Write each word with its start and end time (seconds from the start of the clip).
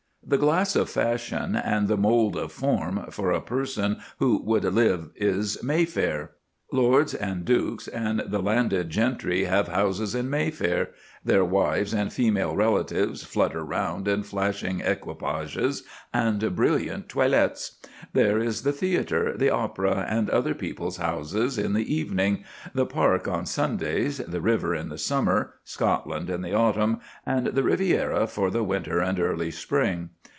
"The 0.23 0.37
glass 0.37 0.77
of 0.77 0.89
fashion 0.89 1.57
and 1.57 1.89
the 1.89 1.97
mould 1.97 2.37
of 2.37 2.53
form" 2.53 3.05
for 3.09 3.31
a 3.31 3.41
person 3.41 3.97
who 4.19 4.41
would 4.43 4.63
live 4.63 5.09
is 5.15 5.61
Mayfair. 5.61 6.31
Lords 6.73 7.13
and 7.13 7.43
dukes 7.43 7.89
and 7.89 8.21
the 8.25 8.39
landed 8.39 8.89
gentry 8.91 9.43
have 9.43 9.67
houses 9.67 10.15
in 10.15 10.29
Mayfair; 10.29 10.91
their 11.21 11.43
wives 11.43 11.93
and 11.93 12.13
female 12.13 12.55
relatives 12.55 13.25
flutter 13.25 13.61
round 13.65 14.07
in 14.07 14.23
flashing 14.23 14.79
equipages 14.79 15.83
and 16.13 16.55
brilliant 16.55 17.09
toilettes; 17.09 17.75
there 18.13 18.39
is 18.39 18.61
the 18.63 18.71
theatre, 18.71 19.35
the 19.37 19.49
opera, 19.49 20.05
and 20.07 20.29
other 20.29 20.53
people's 20.55 20.95
houses 20.97 21.57
in 21.57 21.73
the 21.73 21.93
evening, 21.93 22.45
the 22.73 22.85
Park 22.85 23.27
on 23.27 23.45
Sundays, 23.45 24.19
the 24.19 24.39
river 24.41 24.73
in 24.73 24.87
the 24.87 24.97
summer, 24.97 25.55
Scotland 25.65 26.29
in 26.29 26.41
the 26.41 26.53
autumn, 26.55 27.01
and 27.25 27.47
the 27.47 27.63
Riviera 27.63 28.25
for 28.27 28.49
the 28.49 28.63
winter 28.63 28.99
and 29.01 29.19
early 29.19 29.51
spring. 29.51 30.07